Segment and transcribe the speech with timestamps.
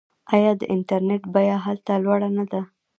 [0.35, 2.61] آیا د انټرنیټ بیه هلته لوړه نه ده؟